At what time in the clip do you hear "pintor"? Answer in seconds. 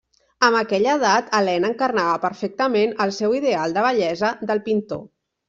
4.73-5.07